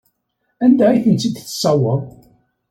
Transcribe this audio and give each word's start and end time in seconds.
Anda 0.63 0.83
ay 0.89 0.99
tent-id-tessewweḍ? 1.03 2.03